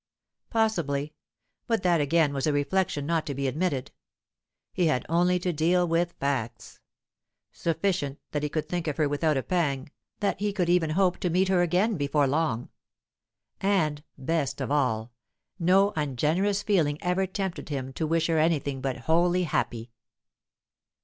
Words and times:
Possibly; 0.49 1.13
but 1.67 1.83
that 1.83 2.01
again 2.01 2.33
was 2.33 2.47
a 2.47 2.53
reflection 2.53 3.05
not 3.05 3.23
to 3.27 3.35
be 3.35 3.47
admitted. 3.47 3.91
He 4.73 4.87
had 4.87 5.05
only 5.07 5.37
to 5.37 5.53
deal 5.53 5.87
with 5.87 6.13
facts. 6.19 6.79
Sufficient 7.51 8.17
that 8.31 8.41
he 8.41 8.49
could 8.49 8.67
think 8.67 8.87
of 8.87 8.97
her 8.97 9.07
without 9.07 9.37
a 9.37 9.43
pang, 9.43 9.91
that 10.19 10.39
he 10.39 10.53
could 10.53 10.69
even 10.69 10.89
hope 10.89 11.19
to 11.19 11.29
meet 11.29 11.49
her 11.49 11.61
again 11.61 11.97
before 11.97 12.25
long. 12.25 12.69
And, 13.59 14.03
best 14.17 14.59
of 14.59 14.71
all, 14.71 15.11
no 15.59 15.93
ungenerous 15.95 16.63
feeling 16.63 16.97
ever 17.03 17.27
tempted 17.27 17.69
him 17.69 17.93
to 17.93 18.07
wish 18.07 18.25
her 18.25 18.39
anything 18.39 18.81
but 18.81 19.01
wholly 19.01 19.43
happy. 19.43 19.91